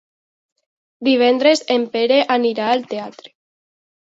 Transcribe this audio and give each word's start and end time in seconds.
Divendres 1.09 1.63
en 1.75 1.85
Pere 1.97 2.17
anirà 2.39 2.71
al 2.73 2.85
teatre. 2.95 3.35